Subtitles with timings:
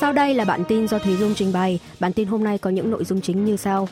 [0.00, 1.80] Sau đây là bản tin do Thúy Dung trình bày.
[2.00, 3.88] Bản tin hôm nay có những nội dung chính như sau.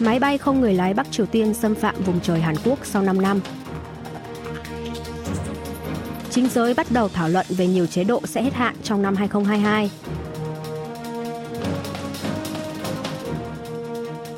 [0.00, 3.02] Máy bay không người lái Bắc Triều Tiên xâm phạm vùng trời Hàn Quốc sau
[3.02, 3.40] 5 năm.
[6.30, 9.16] Chính giới bắt đầu thảo luận về nhiều chế độ sẽ hết hạn trong năm
[9.16, 9.90] 2022.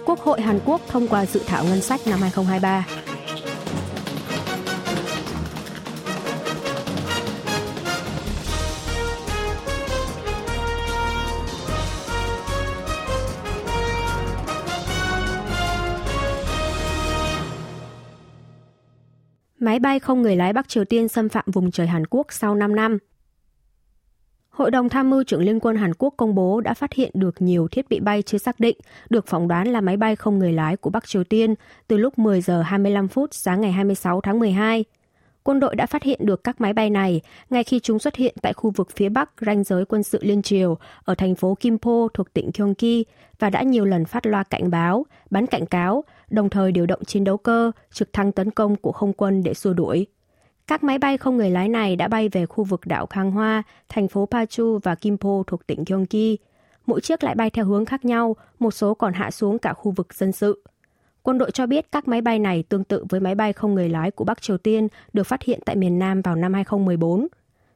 [0.05, 2.87] Quốc hội Hàn Quốc thông qua dự thảo ngân sách năm 2023.
[19.61, 22.55] Máy bay không người lái Bắc Triều Tiên xâm phạm vùng trời Hàn Quốc sau
[22.55, 22.99] 5 năm.
[24.51, 27.43] Hội đồng tham mưu trưởng Liên quân Hàn Quốc công bố đã phát hiện được
[27.43, 28.77] nhiều thiết bị bay chưa xác định,
[29.11, 31.55] được phỏng đoán là máy bay không người lái của Bắc Triều Tiên
[31.89, 34.85] từ lúc 10 giờ 25 phút sáng ngày 26 tháng 12.
[35.43, 38.35] Quân đội đã phát hiện được các máy bay này ngay khi chúng xuất hiện
[38.43, 42.09] tại khu vực phía bắc ranh giới quân sự liên triều ở thành phố Kimpo
[42.15, 43.05] thuộc tỉnh Gyeonggi
[43.39, 47.05] và đã nhiều lần phát loa cảnh báo, bắn cảnh cáo, đồng thời điều động
[47.05, 50.07] chiến đấu cơ, trực thăng tấn công của không quân để xua đuổi.
[50.67, 53.63] Các máy bay không người lái này đã bay về khu vực đảo Khang Hoa,
[53.89, 56.37] thành phố Pachu và Kimpo thuộc tỉnh Gyeonggi.
[56.87, 59.91] Mỗi chiếc lại bay theo hướng khác nhau, một số còn hạ xuống cả khu
[59.91, 60.63] vực dân sự.
[61.23, 63.89] Quân đội cho biết các máy bay này tương tự với máy bay không người
[63.89, 67.27] lái của Bắc Triều Tiên được phát hiện tại miền Nam vào năm 2014.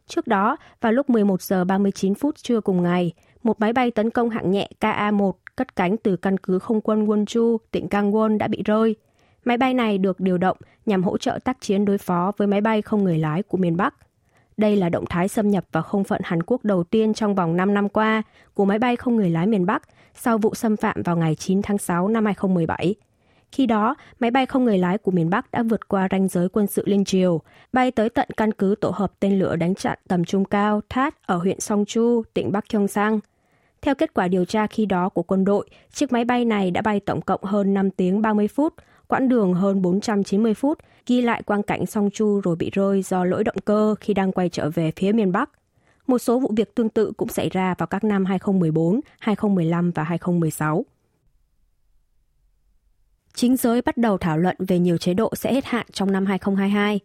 [0.06, 4.10] Trước đó, vào lúc 11 giờ 39 phút trưa cùng ngày, một máy bay tấn
[4.10, 8.48] công hạng nhẹ KA-1 cất cánh từ căn cứ không quân Wonju, tỉnh Gangwon đã
[8.48, 8.96] bị rơi.
[9.44, 12.60] Máy bay này được điều động nhằm hỗ trợ tác chiến đối phó với máy
[12.60, 13.94] bay không người lái của miền Bắc.
[14.56, 17.56] Đây là động thái xâm nhập vào không phận Hàn Quốc đầu tiên trong vòng
[17.56, 18.22] 5 năm qua
[18.54, 19.82] của máy bay không người lái miền Bắc
[20.14, 22.94] sau vụ xâm phạm vào ngày 9 tháng 6 năm 2017.
[23.52, 26.48] Khi đó, máy bay không người lái của miền Bắc đã vượt qua ranh giới
[26.48, 27.40] quân sự liên triều,
[27.72, 31.12] bay tới tận căn cứ tổ hợp tên lửa đánh chặn tầm trung cao THAAD
[31.26, 33.20] ở huyện Songchu, tỉnh Bắc Gyeongsang.
[33.84, 36.82] Theo kết quả điều tra khi đó của quân đội, chiếc máy bay này đã
[36.82, 38.74] bay tổng cộng hơn 5 tiếng 30 phút,
[39.08, 43.24] quãng đường hơn 490 phút, ghi lại quang cảnh song chu rồi bị rơi do
[43.24, 45.50] lỗi động cơ khi đang quay trở về phía miền Bắc.
[46.06, 50.02] Một số vụ việc tương tự cũng xảy ra vào các năm 2014, 2015 và
[50.02, 50.84] 2016
[53.34, 56.26] chính giới bắt đầu thảo luận về nhiều chế độ sẽ hết hạn trong năm
[56.26, 57.00] 2022.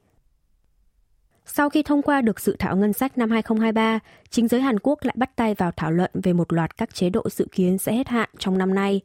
[1.54, 4.00] Sau khi thông qua được dự thảo ngân sách năm 2023,
[4.30, 7.10] chính giới Hàn Quốc lại bắt tay vào thảo luận về một loạt các chế
[7.10, 9.02] độ dự kiến sẽ hết hạn trong năm nay.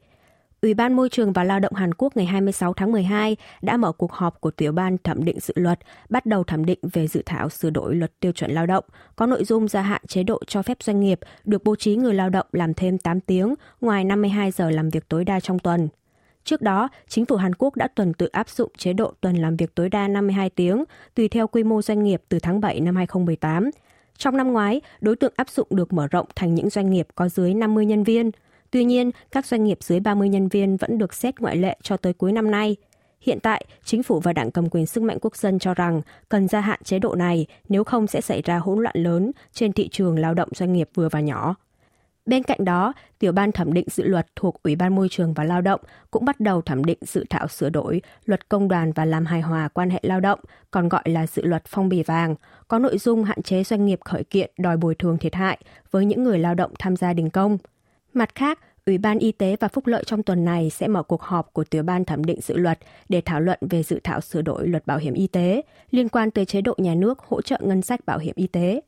[0.62, 3.92] Ủy ban Môi trường và Lao động Hàn Quốc ngày 26 tháng 12 đã mở
[3.92, 5.78] cuộc họp của tiểu ban thẩm định dự luật,
[6.08, 8.84] bắt đầu thẩm định về dự thảo sửa đổi luật tiêu chuẩn lao động,
[9.16, 12.14] có nội dung gia hạn chế độ cho phép doanh nghiệp được bố trí người
[12.14, 15.88] lao động làm thêm 8 tiếng ngoài 52 giờ làm việc tối đa trong tuần.
[16.44, 19.56] Trước đó, chính phủ Hàn Quốc đã tuần tự áp dụng chế độ tuần làm
[19.56, 20.84] việc tối đa 52 tiếng,
[21.14, 23.70] tùy theo quy mô doanh nghiệp từ tháng 7 năm 2018.
[24.18, 27.28] Trong năm ngoái, đối tượng áp dụng được mở rộng thành những doanh nghiệp có
[27.28, 28.30] dưới 50 nhân viên.
[28.70, 31.96] Tuy nhiên, các doanh nghiệp dưới 30 nhân viên vẫn được xét ngoại lệ cho
[31.96, 32.76] tới cuối năm nay.
[33.20, 36.48] Hiện tại, chính phủ và đảng cầm quyền sức mạnh quốc dân cho rằng cần
[36.48, 39.88] gia hạn chế độ này nếu không sẽ xảy ra hỗn loạn lớn trên thị
[39.88, 41.54] trường lao động doanh nghiệp vừa và nhỏ.
[42.26, 45.44] Bên cạnh đó, Tiểu ban thẩm định dự luật thuộc Ủy ban Môi trường và
[45.44, 45.80] Lao động
[46.10, 49.40] cũng bắt đầu thẩm định dự thảo sửa đổi luật công đoàn và làm hài
[49.40, 50.40] hòa quan hệ lao động,
[50.70, 52.34] còn gọi là dự luật phong bì vàng,
[52.68, 55.58] có nội dung hạn chế doanh nghiệp khởi kiện đòi bồi thường thiệt hại
[55.90, 57.58] với những người lao động tham gia đình công.
[58.12, 61.22] Mặt khác, Ủy ban Y tế và Phúc lợi trong tuần này sẽ mở cuộc
[61.22, 64.42] họp của tiểu ban thẩm định dự luật để thảo luận về dự thảo sửa
[64.42, 67.58] đổi luật bảo hiểm y tế liên quan tới chế độ nhà nước hỗ trợ
[67.60, 68.80] ngân sách bảo hiểm y tế.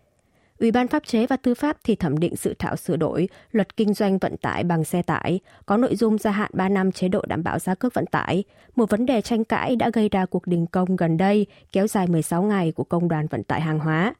[0.59, 3.77] Ủy ban Pháp chế và Tư pháp thì thẩm định dự thảo sửa đổi luật
[3.77, 7.09] kinh doanh vận tải bằng xe tải, có nội dung gia hạn 3 năm chế
[7.09, 8.44] độ đảm bảo giá cước vận tải,
[8.77, 12.06] một vấn đề tranh cãi đã gây ra cuộc đình công gần đây kéo dài
[12.06, 14.15] 16 ngày của Công đoàn Vận tải Hàng hóa.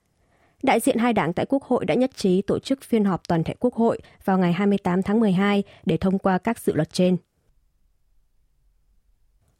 [0.63, 3.45] Đại diện hai đảng tại Quốc hội đã nhất trí tổ chức phiên họp toàn
[3.45, 7.17] thể Quốc hội vào ngày 28 tháng 12 để thông qua các dự luật trên.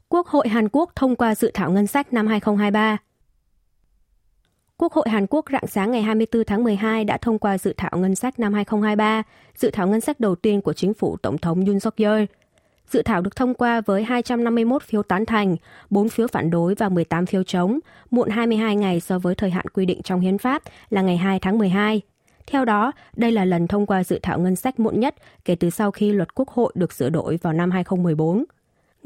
[0.09, 2.97] Quốc hội Hàn Quốc thông qua dự thảo ngân sách năm 2023.
[4.79, 7.91] Quốc hội Hàn Quốc rạng sáng ngày 24 tháng 12 đã thông qua dự thảo
[7.97, 9.23] ngân sách năm 2023,
[9.55, 12.23] dự thảo ngân sách đầu tiên của chính phủ Tổng thống Yoon suk yeol
[12.89, 15.55] Dự thảo được thông qua với 251 phiếu tán thành,
[15.89, 17.79] 4 phiếu phản đối và 18 phiếu chống,
[18.11, 21.39] muộn 22 ngày so với thời hạn quy định trong hiến pháp là ngày 2
[21.39, 22.01] tháng 12.
[22.47, 25.15] Theo đó, đây là lần thông qua dự thảo ngân sách muộn nhất
[25.45, 28.43] kể từ sau khi luật quốc hội được sửa đổi vào năm 2014.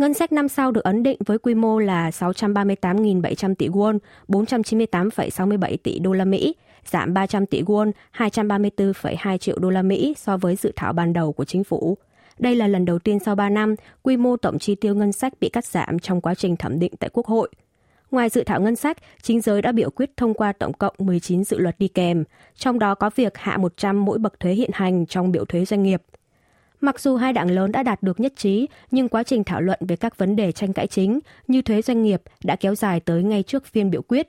[0.01, 5.77] Ngân sách năm sau được ấn định với quy mô là 638.700 tỷ won, 498,67
[5.83, 6.55] tỷ đô la Mỹ,
[6.85, 11.33] giảm 300 tỷ won, 234,2 triệu đô la Mỹ so với dự thảo ban đầu
[11.33, 11.97] của chính phủ.
[12.39, 15.33] Đây là lần đầu tiên sau 3 năm, quy mô tổng chi tiêu ngân sách
[15.39, 17.49] bị cắt giảm trong quá trình thẩm định tại Quốc hội.
[18.11, 21.43] Ngoài dự thảo ngân sách, chính giới đã biểu quyết thông qua tổng cộng 19
[21.43, 22.23] dự luật đi kèm,
[22.55, 25.83] trong đó có việc hạ 100 mỗi bậc thuế hiện hành trong biểu thuế doanh
[25.83, 26.01] nghiệp.
[26.81, 29.79] Mặc dù hai đảng lớn đã đạt được nhất trí, nhưng quá trình thảo luận
[29.81, 33.23] về các vấn đề tranh cãi chính như thuế doanh nghiệp đã kéo dài tới
[33.23, 34.27] ngay trước phiên biểu quyết.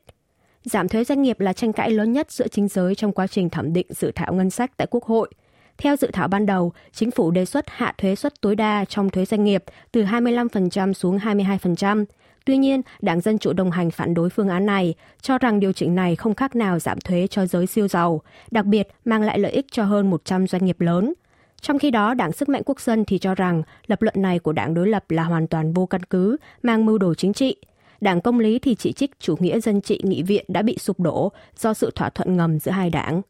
[0.64, 3.50] Giảm thuế doanh nghiệp là tranh cãi lớn nhất giữa chính giới trong quá trình
[3.50, 5.31] thẩm định dự thảo ngân sách tại Quốc hội.
[5.78, 9.10] Theo dự thảo ban đầu, chính phủ đề xuất hạ thuế suất tối đa trong
[9.10, 12.04] thuế doanh nghiệp từ 25% xuống 22%.
[12.44, 15.72] Tuy nhiên, Đảng Dân Chủ đồng hành phản đối phương án này, cho rằng điều
[15.72, 19.38] chỉnh này không khác nào giảm thuế cho giới siêu giàu, đặc biệt mang lại
[19.38, 21.14] lợi ích cho hơn 100 doanh nghiệp lớn.
[21.62, 24.53] Trong khi đó, Đảng Sức mạnh Quốc dân thì cho rằng lập luận này của
[24.53, 27.56] đảng đối lập là hoàn toàn vô căn cứ, mang mưu đồ chính trị.
[28.00, 31.00] Đảng Công lý thì chỉ trích chủ nghĩa dân trị nghị viện đã bị sụp
[31.00, 33.23] đổ do sự thỏa thuận ngầm giữa hai đảng.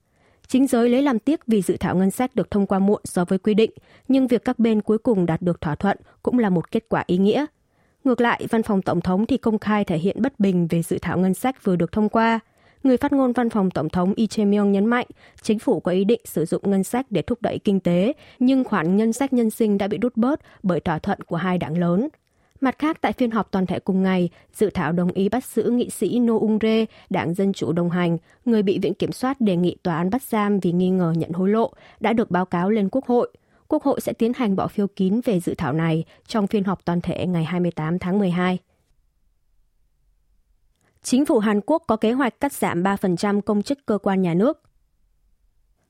[0.46, 3.24] Chính giới lấy làm tiếc vì dự thảo ngân sách được thông qua muộn so
[3.24, 3.70] với quy định,
[4.08, 7.04] nhưng việc các bên cuối cùng đạt được thỏa thuận cũng là một kết quả
[7.06, 7.46] ý nghĩa.
[8.04, 10.98] Ngược lại, văn phòng tổng thống thì công khai thể hiện bất bình về dự
[11.02, 12.40] thảo ngân sách vừa được thông qua.
[12.82, 15.06] Người phát ngôn văn phòng tổng thống Lee Jae-myung nhấn mạnh,
[15.42, 18.64] chính phủ có ý định sử dụng ngân sách để thúc đẩy kinh tế, nhưng
[18.64, 21.78] khoản ngân sách nhân sinh đã bị rút bớt bởi thỏa thuận của hai đảng
[21.78, 22.08] lớn.
[22.60, 25.62] Mặt khác, tại phiên họp toàn thể cùng ngày, dự thảo đồng ý bắt giữ
[25.62, 29.40] nghị sĩ No Ung Re, đảng Dân Chủ đồng hành, người bị Viện Kiểm soát
[29.40, 32.44] đề nghị tòa án bắt giam vì nghi ngờ nhận hối lộ, đã được báo
[32.44, 33.30] cáo lên Quốc hội.
[33.68, 36.84] Quốc hội sẽ tiến hành bỏ phiếu kín về dự thảo này trong phiên họp
[36.84, 38.58] toàn thể ngày 28 tháng 12.
[41.02, 44.34] Chính phủ Hàn Quốc có kế hoạch cắt giảm 3% công chức cơ quan nhà
[44.34, 44.62] nước.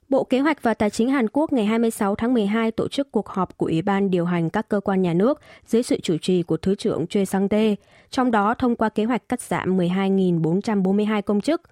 [0.09, 3.29] Bộ Kế hoạch và Tài chính Hàn Quốc ngày 26 tháng 12 tổ chức cuộc
[3.29, 6.43] họp của Ủy ban điều hành các cơ quan nhà nước dưới sự chủ trì
[6.43, 7.75] của Thứ trưởng Choi Sang-tae,
[8.11, 11.63] trong đó thông qua kế hoạch cắt giảm 12.442 công chức.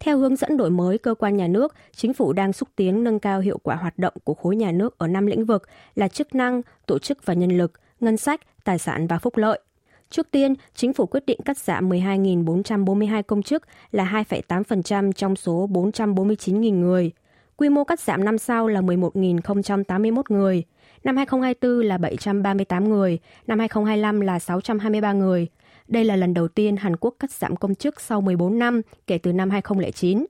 [0.00, 3.18] Theo hướng dẫn đổi mới cơ quan nhà nước, chính phủ đang xúc tiến nâng
[3.18, 6.34] cao hiệu quả hoạt động của khối nhà nước ở năm lĩnh vực là chức
[6.34, 9.60] năng, tổ chức và nhân lực, ngân sách, tài sản và phúc lợi.
[10.10, 15.68] Trước tiên, chính phủ quyết định cắt giảm 12.442 công chức là 2,8% trong số
[15.72, 17.12] 449.000 người.
[17.56, 20.64] Quy mô cắt giảm năm sau là 11.081 người.
[21.04, 25.46] Năm 2024 là 738 người, năm 2025 là 623 người.
[25.88, 29.18] Đây là lần đầu tiên Hàn Quốc cắt giảm công chức sau 14 năm kể
[29.18, 30.26] từ năm 2009.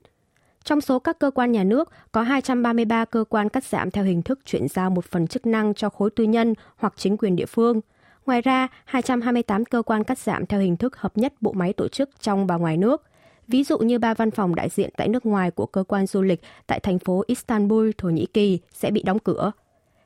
[0.63, 4.21] Trong số các cơ quan nhà nước, có 233 cơ quan cắt giảm theo hình
[4.21, 7.45] thức chuyển giao một phần chức năng cho khối tư nhân hoặc chính quyền địa
[7.45, 7.81] phương.
[8.29, 11.87] Ngoài ra, 228 cơ quan cắt giảm theo hình thức hợp nhất bộ máy tổ
[11.87, 13.03] chức trong và ngoài nước.
[13.47, 16.21] Ví dụ như ba văn phòng đại diện tại nước ngoài của cơ quan du
[16.21, 19.51] lịch tại thành phố Istanbul, Thổ Nhĩ Kỳ sẽ bị đóng cửa.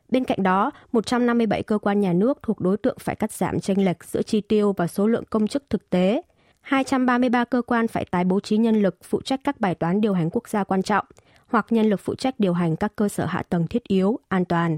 [0.09, 3.85] Bên cạnh đó, 157 cơ quan nhà nước thuộc đối tượng phải cắt giảm chênh
[3.85, 6.21] lệch giữa chi tiêu và số lượng công chức thực tế.
[6.61, 10.13] 233 cơ quan phải tái bố trí nhân lực phụ trách các bài toán điều
[10.13, 11.05] hành quốc gia quan trọng
[11.47, 14.45] hoặc nhân lực phụ trách điều hành các cơ sở hạ tầng thiết yếu, an
[14.45, 14.77] toàn.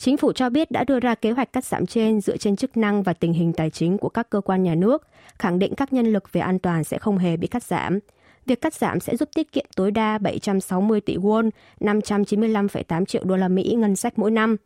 [0.00, 2.76] Chính phủ cho biết đã đưa ra kế hoạch cắt giảm trên dựa trên chức
[2.76, 5.06] năng và tình hình tài chính của các cơ quan nhà nước,
[5.38, 7.98] khẳng định các nhân lực về an toàn sẽ không hề bị cắt giảm.
[8.46, 11.50] Việc cắt giảm sẽ giúp tiết kiệm tối đa 760 tỷ won,
[11.80, 14.56] 595,8 triệu đô la Mỹ ngân sách mỗi năm.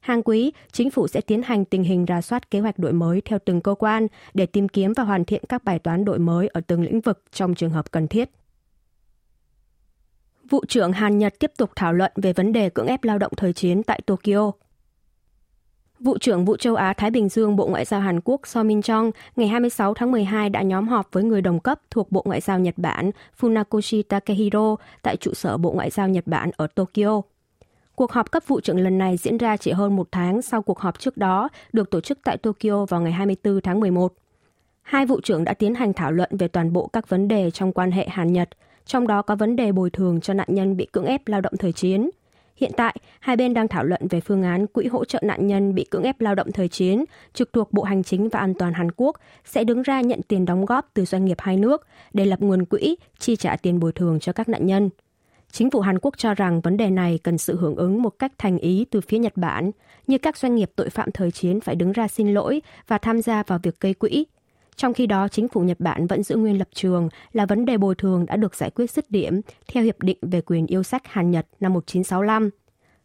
[0.00, 3.20] Hàng quý, chính phủ sẽ tiến hành tình hình rà soát kế hoạch đổi mới
[3.20, 6.48] theo từng cơ quan để tìm kiếm và hoàn thiện các bài toán đổi mới
[6.48, 8.30] ở từng lĩnh vực trong trường hợp cần thiết.
[10.50, 13.32] Vụ trưởng Hàn Nhật tiếp tục thảo luận về vấn đề cưỡng ép lao động
[13.36, 14.52] thời chiến tại Tokyo.
[16.00, 18.82] Vụ trưởng Vụ châu Á Thái Bình Dương Bộ Ngoại giao Hàn Quốc So Min
[18.82, 22.40] Chong ngày 26 tháng 12 đã nhóm họp với người đồng cấp thuộc Bộ Ngoại
[22.40, 23.10] giao Nhật Bản
[23.40, 27.22] Funakoshi Takehiro tại trụ sở Bộ Ngoại giao Nhật Bản ở Tokyo.
[27.94, 30.78] Cuộc họp cấp vụ trưởng lần này diễn ra chỉ hơn một tháng sau cuộc
[30.78, 34.12] họp trước đó được tổ chức tại Tokyo vào ngày 24 tháng 11.
[34.82, 37.72] Hai vụ trưởng đã tiến hành thảo luận về toàn bộ các vấn đề trong
[37.72, 38.48] quan hệ Hàn-Nhật,
[38.86, 41.56] trong đó có vấn đề bồi thường cho nạn nhân bị cưỡng ép lao động
[41.58, 42.10] thời chiến.
[42.58, 45.74] Hiện tại, hai bên đang thảo luận về phương án quỹ hỗ trợ nạn nhân
[45.74, 48.72] bị cưỡng ép lao động thời chiến, trực thuộc Bộ Hành chính và An toàn
[48.72, 52.24] Hàn Quốc sẽ đứng ra nhận tiền đóng góp từ doanh nghiệp hai nước để
[52.24, 54.90] lập nguồn quỹ, chi trả tiền bồi thường cho các nạn nhân.
[55.52, 58.32] Chính phủ Hàn Quốc cho rằng vấn đề này cần sự hưởng ứng một cách
[58.38, 59.70] thành ý từ phía Nhật Bản,
[60.06, 63.22] như các doanh nghiệp tội phạm thời chiến phải đứng ra xin lỗi và tham
[63.22, 64.26] gia vào việc gây quỹ.
[64.78, 67.76] Trong khi đó, chính phủ Nhật Bản vẫn giữ nguyên lập trường là vấn đề
[67.76, 71.02] bồi thường đã được giải quyết dứt điểm theo Hiệp định về quyền yêu sách
[71.06, 72.50] Hàn-Nhật năm 1965.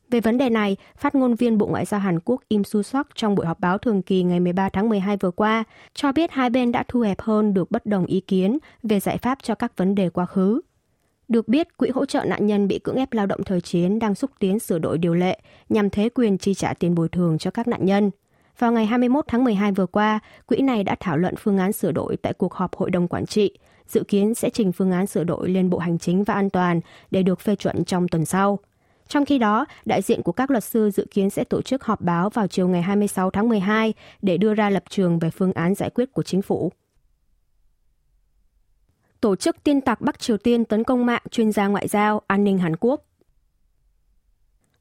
[0.10, 3.08] Về vấn đề này, phát ngôn viên Bộ Ngoại giao Hàn Quốc Im Su Sok
[3.15, 5.63] trong buổi họp báo thường kỳ ngày 13 tháng 12 vừa qua
[5.94, 9.18] cho biết hai bên đã thu hẹp hơn được bất đồng ý kiến về giải
[9.18, 10.62] pháp cho các vấn đề quá khứ.
[11.27, 14.15] Được biết, Quỹ hỗ trợ nạn nhân bị cưỡng ép lao động thời chiến đang
[14.15, 15.39] xúc tiến sửa đổi điều lệ
[15.70, 18.12] nhằm thế quyền chi trả tiền bồi thường cho các nạn nhân.
[18.60, 21.91] Vào ngày 21 tháng 12 vừa qua, quỹ này đã thảo luận phương án sửa
[21.91, 23.57] đổi tại cuộc họp Hội đồng Quản trị,
[23.88, 26.79] dự kiến sẽ trình phương án sửa đổi lên Bộ Hành chính và An toàn
[27.12, 28.60] để được phê chuẩn trong tuần sau.
[29.07, 32.01] Trong khi đó, đại diện của các luật sư dự kiến sẽ tổ chức họp
[32.01, 35.75] báo vào chiều ngày 26 tháng 12 để đưa ra lập trường về phương án
[35.75, 36.72] giải quyết của chính phủ.
[39.22, 42.43] tổ chức tin tặc Bắc Triều Tiên tấn công mạng chuyên gia ngoại giao an
[42.43, 43.05] ninh Hàn Quốc.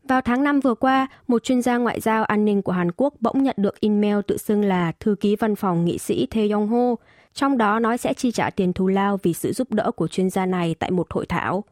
[0.08, 3.14] Vào tháng 5 vừa qua, một chuyên gia ngoại giao an ninh của Hàn Quốc
[3.20, 6.68] bỗng nhận được email tự xưng là thư ký văn phòng nghị sĩ Thê Yong
[6.68, 6.94] Ho,
[7.34, 10.30] trong đó nói sẽ chi trả tiền thù lao vì sự giúp đỡ của chuyên
[10.30, 11.64] gia này tại một hội thảo.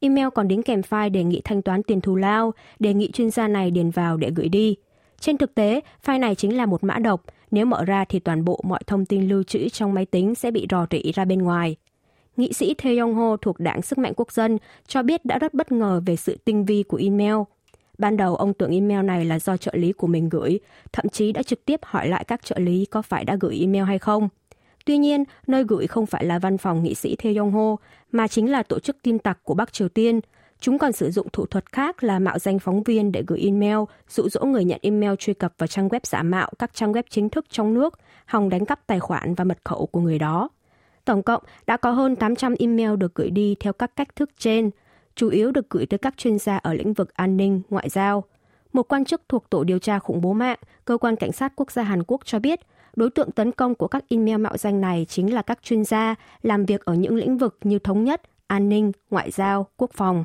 [0.00, 3.30] Email còn đính kèm file đề nghị thanh toán tiền thù lao, đề nghị chuyên
[3.30, 4.76] gia này điền vào để gửi đi.
[5.20, 8.44] Trên thực tế, file này chính là một mã độc, nếu mở ra thì toàn
[8.44, 11.38] bộ mọi thông tin lưu trữ trong máy tính sẽ bị rò rỉ ra bên
[11.38, 11.76] ngoài.
[12.36, 15.54] Nghị sĩ Thê Yong Ho thuộc Đảng Sức mạnh Quốc dân cho biết đã rất
[15.54, 17.36] bất ngờ về sự tinh vi của email.
[17.98, 20.60] Ban đầu ông tưởng email này là do trợ lý của mình gửi,
[20.92, 23.84] thậm chí đã trực tiếp hỏi lại các trợ lý có phải đã gửi email
[23.84, 24.28] hay không.
[24.84, 27.76] Tuy nhiên, nơi gửi không phải là văn phòng nghị sĩ Tae Yong Ho,
[28.12, 30.20] mà chính là tổ chức tin tặc của Bắc Triều Tiên.
[30.60, 33.78] Chúng còn sử dụng thủ thuật khác là mạo danh phóng viên để gửi email,
[34.08, 37.02] dụ dỗ người nhận email truy cập vào trang web giả mạo các trang web
[37.10, 40.48] chính thức trong nước, hòng đánh cắp tài khoản và mật khẩu của người đó.
[41.04, 44.70] Tổng cộng đã có hơn 800 email được gửi đi theo các cách thức trên,
[45.16, 48.24] chủ yếu được gửi tới các chuyên gia ở lĩnh vực an ninh, ngoại giao.
[48.72, 51.70] Một quan chức thuộc Tổ điều tra khủng bố mạng, Cơ quan Cảnh sát Quốc
[51.70, 52.60] gia Hàn Quốc cho biết,
[52.96, 56.14] đối tượng tấn công của các email mạo danh này chính là các chuyên gia
[56.42, 60.24] làm việc ở những lĩnh vực như thống nhất, an ninh, ngoại giao, quốc phòng.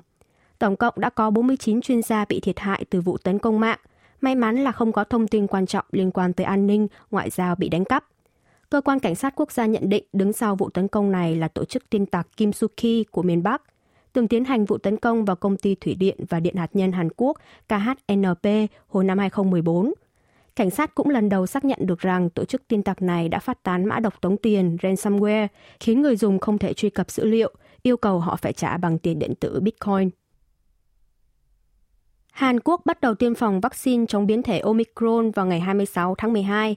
[0.59, 3.79] Tổng cộng đã có 49 chuyên gia bị thiệt hại từ vụ tấn công mạng.
[4.21, 7.29] May mắn là không có thông tin quan trọng liên quan tới an ninh, ngoại
[7.29, 8.05] giao bị đánh cắp.
[8.69, 11.47] Cơ quan Cảnh sát Quốc gia nhận định đứng sau vụ tấn công này là
[11.47, 13.61] tổ chức tin tặc Kim Suki của miền Bắc,
[14.13, 16.91] từng tiến hành vụ tấn công vào công ty thủy điện và điện hạt nhân
[16.91, 17.37] Hàn Quốc
[17.69, 18.47] KHNP
[18.87, 19.93] hồi năm 2014.
[20.55, 23.39] Cảnh sát cũng lần đầu xác nhận được rằng tổ chức tin tặc này đã
[23.39, 25.47] phát tán mã độc tống tiền ransomware,
[25.79, 27.53] khiến người dùng không thể truy cập dữ liệu,
[27.83, 30.09] yêu cầu họ phải trả bằng tiền điện tử Bitcoin.
[32.31, 36.33] Hàn Quốc bắt đầu tiêm phòng vaccine chống biến thể Omicron vào ngày 26 tháng
[36.33, 36.75] 12.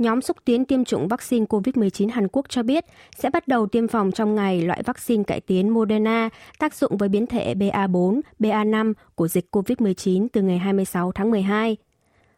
[0.00, 2.84] Nhóm xúc tiến tiêm chủng vaccine COVID-19 Hàn Quốc cho biết
[3.16, 6.28] sẽ bắt đầu tiêm phòng trong ngày loại vaccine cải tiến Moderna
[6.58, 11.76] tác dụng với biến thể BA4, BA5 của dịch COVID-19 từ ngày 26 tháng 12.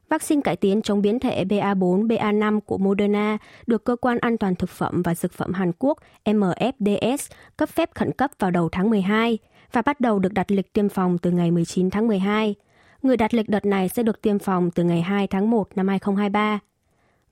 [0.08, 4.54] Vaccine cải tiến chống biến thể BA4, BA5 của Moderna được Cơ quan An toàn
[4.54, 8.90] Thực phẩm và Dược phẩm Hàn Quốc MFDS cấp phép khẩn cấp vào đầu tháng
[8.90, 9.38] 12
[9.72, 12.54] và bắt đầu được đặt lịch tiêm phòng từ ngày 19 tháng 12.
[13.02, 15.88] Người đặt lịch đợt này sẽ được tiêm phòng từ ngày 2 tháng 1 năm
[15.88, 16.60] 2023.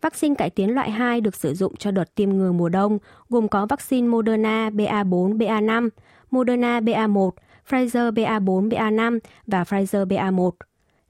[0.01, 3.49] Vaccine cải tiến loại 2 được sử dụng cho đợt tiêm ngừa mùa đông, gồm
[3.49, 5.89] có vaccine Moderna BA4, BA5,
[6.31, 7.31] Moderna BA1,
[7.69, 10.51] Pfizer BA4, BA5 và Pfizer BA1.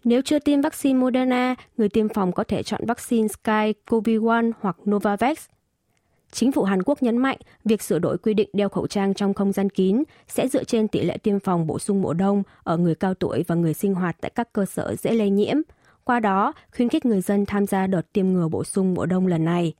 [0.04, 4.76] Nếu chưa tiêm vaccine Moderna, người tiêm phòng có thể chọn vaccine Sky COVID-1 hoặc
[4.90, 5.38] Novavax.
[6.32, 9.34] Chính phủ Hàn Quốc nhấn mạnh việc sửa đổi quy định đeo khẩu trang trong
[9.34, 12.76] không gian kín sẽ dựa trên tỷ lệ tiêm phòng bổ sung mùa đông ở
[12.76, 15.56] người cao tuổi và người sinh hoạt tại các cơ sở dễ lây nhiễm–
[16.10, 19.26] qua đó khuyến khích người dân tham gia đợt tiêm ngừa bổ sung mùa đông
[19.26, 19.72] lần này.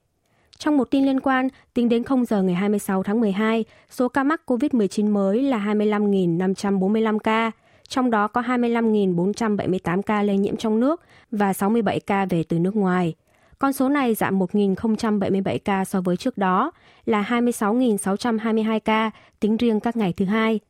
[0.59, 4.25] Trong một tin liên quan, tính đến 0 giờ ngày 26 tháng 12, số ca
[4.25, 7.51] mắc COVID-19 mới là 25.545 ca,
[7.89, 12.77] trong đó có 25.478 ca lây nhiễm trong nước và 67 ca về từ nước
[12.77, 13.15] ngoài.
[13.59, 16.73] Con số này giảm 1.077 ca so với trước đó,
[17.07, 19.11] là 26.622 ca
[19.41, 20.61] tính riêng các ngày thứ hai.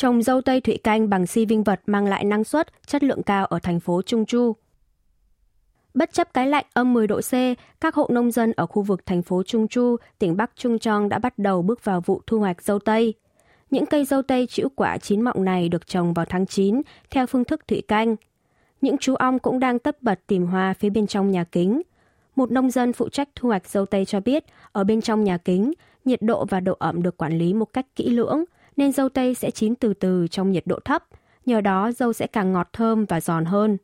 [0.00, 3.22] Trồng dâu tây thủy canh bằng si vinh vật mang lại năng suất, chất lượng
[3.22, 4.52] cao ở thành phố Trung Chu.
[5.94, 7.32] Bất chấp cái lạnh âm 10 độ C,
[7.80, 11.08] các hộ nông dân ở khu vực thành phố Trung Chu, tỉnh Bắc Trung Trong
[11.08, 13.14] đã bắt đầu bước vào vụ thu hoạch dâu tây.
[13.70, 17.26] Những cây dâu tây chịu quả chín mọng này được trồng vào tháng 9 theo
[17.26, 18.16] phương thức thủy canh.
[18.80, 21.82] Những chú ong cũng đang tất bật tìm hoa phía bên trong nhà kính.
[22.36, 25.38] Một nông dân phụ trách thu hoạch dâu tây cho biết, ở bên trong nhà
[25.38, 25.72] kính,
[26.04, 28.44] nhiệt độ và độ ẩm được quản lý một cách kỹ lưỡng–
[28.76, 31.04] nên dâu tây sẽ chín từ từ trong nhiệt độ thấp,
[31.46, 33.78] nhờ đó dâu sẽ càng ngọt thơm và giòn hơn.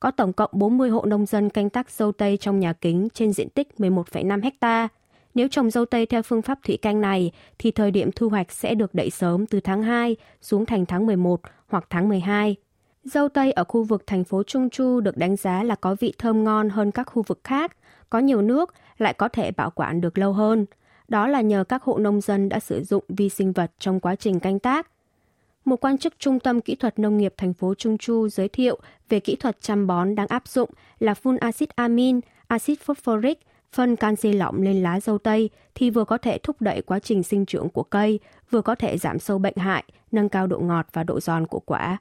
[0.00, 3.32] Có tổng cộng 40 hộ nông dân canh tác dâu tây trong nhà kính trên
[3.32, 4.88] diện tích 11,5 hecta.
[5.34, 8.52] Nếu trồng dâu tây theo phương pháp thủy canh này, thì thời điểm thu hoạch
[8.52, 12.56] sẽ được đẩy sớm từ tháng 2 xuống thành tháng 11 hoặc tháng 12.
[13.04, 16.14] Dâu tây ở khu vực thành phố Trung Chu được đánh giá là có vị
[16.18, 17.76] thơm ngon hơn các khu vực khác,
[18.10, 20.66] có nhiều nước, lại có thể bảo quản được lâu hơn–
[21.10, 24.16] đó là nhờ các hộ nông dân đã sử dụng vi sinh vật trong quá
[24.16, 24.90] trình canh tác.
[25.64, 28.78] Một quan chức Trung tâm Kỹ thuật Nông nghiệp thành phố Trung Chu giới thiệu
[29.08, 33.38] về kỹ thuật chăm bón đang áp dụng là phun axit amin, axit phosphoric,
[33.72, 37.22] phân canxi lỏng lên lá dâu tây thì vừa có thể thúc đẩy quá trình
[37.22, 40.86] sinh trưởng của cây, vừa có thể giảm sâu bệnh hại, nâng cao độ ngọt
[40.92, 41.98] và độ giòn của quả.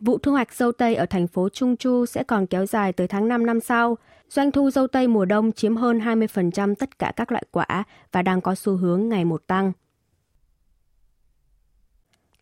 [0.00, 3.08] Vụ thu hoạch dâu tây ở thành phố Trung Chu sẽ còn kéo dài tới
[3.08, 3.96] tháng 5 năm sau.
[4.28, 8.22] Doanh thu dâu tây mùa đông chiếm hơn 20% tất cả các loại quả và
[8.22, 9.72] đang có xu hướng ngày một tăng.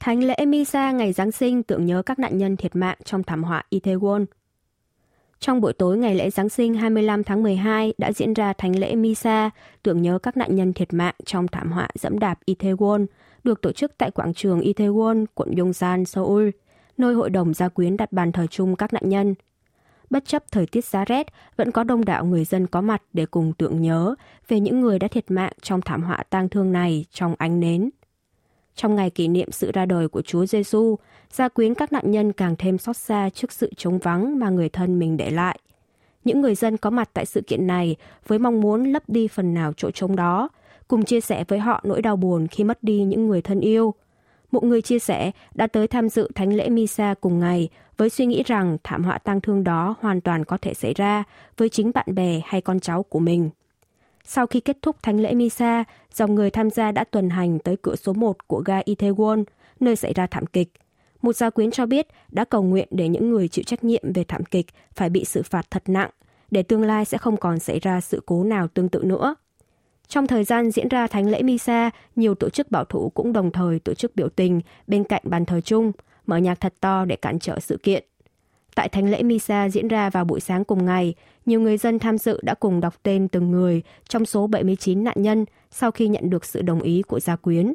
[0.00, 3.44] Thánh lễ Misa ngày Giáng sinh tưởng nhớ các nạn nhân thiệt mạng trong thảm
[3.44, 4.24] họa Itaewon.
[5.38, 8.94] Trong buổi tối ngày lễ Giáng sinh 25 tháng 12 đã diễn ra thánh lễ
[8.94, 9.50] Misa,
[9.82, 13.06] tưởng nhớ các nạn nhân thiệt mạng trong thảm họa dẫm đạp Itaewon,
[13.44, 16.50] được tổ chức tại quảng trường Itaewon, quận Yongsan, Seoul,
[17.02, 19.34] nơi hội đồng gia quyến đặt bàn thờ chung các nạn nhân.
[20.10, 23.26] Bất chấp thời tiết giá rét, vẫn có đông đảo người dân có mặt để
[23.26, 24.14] cùng tưởng nhớ
[24.48, 27.90] về những người đã thiệt mạng trong thảm họa tang thương này trong ánh nến.
[28.74, 30.96] Trong ngày kỷ niệm sự ra đời của Chúa Giêsu,
[31.30, 34.68] gia quyến các nạn nhân càng thêm xót xa trước sự trống vắng mà người
[34.68, 35.58] thân mình để lại.
[36.24, 39.54] Những người dân có mặt tại sự kiện này với mong muốn lấp đi phần
[39.54, 40.48] nào chỗ trống đó,
[40.88, 43.94] cùng chia sẻ với họ nỗi đau buồn khi mất đi những người thân yêu.
[44.52, 48.26] Một người chia sẻ đã tới tham dự thánh lễ Misa cùng ngày với suy
[48.26, 51.24] nghĩ rằng thảm họa tang thương đó hoàn toàn có thể xảy ra
[51.56, 53.50] với chính bạn bè hay con cháu của mình.
[54.24, 57.76] Sau khi kết thúc thánh lễ Misa, dòng người tham gia đã tuần hành tới
[57.82, 59.44] cửa số 1 của ga Itaewon,
[59.80, 60.68] nơi xảy ra thảm kịch.
[61.22, 64.24] Một gia quyến cho biết đã cầu nguyện để những người chịu trách nhiệm về
[64.24, 66.10] thảm kịch phải bị xử phạt thật nặng,
[66.50, 69.34] để tương lai sẽ không còn xảy ra sự cố nào tương tự nữa.
[70.08, 73.50] Trong thời gian diễn ra thánh lễ Misa, nhiều tổ chức bảo thủ cũng đồng
[73.50, 75.92] thời tổ chức biểu tình bên cạnh bàn thờ chung,
[76.26, 78.04] mở nhạc thật to để cản trở sự kiện.
[78.74, 81.14] Tại thánh lễ Misa diễn ra vào buổi sáng cùng ngày,
[81.46, 85.22] nhiều người dân tham dự đã cùng đọc tên từng người trong số 79 nạn
[85.22, 87.74] nhân sau khi nhận được sự đồng ý của gia quyến.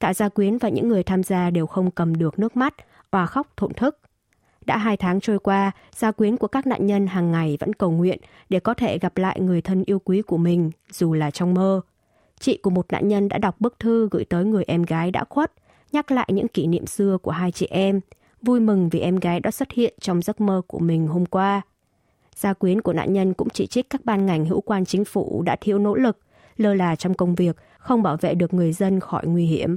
[0.00, 2.74] Cả gia quyến và những người tham gia đều không cầm được nước mắt,
[3.10, 3.98] òa khóc thổn thức.
[4.68, 7.90] Đã hai tháng trôi qua, gia quyến của các nạn nhân hàng ngày vẫn cầu
[7.90, 11.54] nguyện để có thể gặp lại người thân yêu quý của mình, dù là trong
[11.54, 11.80] mơ.
[12.40, 15.24] Chị của một nạn nhân đã đọc bức thư gửi tới người em gái đã
[15.24, 15.52] khuất,
[15.92, 18.00] nhắc lại những kỷ niệm xưa của hai chị em,
[18.42, 21.62] vui mừng vì em gái đã xuất hiện trong giấc mơ của mình hôm qua.
[22.36, 25.42] Gia quyến của nạn nhân cũng chỉ trích các ban ngành hữu quan chính phủ
[25.42, 26.18] đã thiếu nỗ lực,
[26.56, 29.76] lơ là trong công việc, không bảo vệ được người dân khỏi nguy hiểm.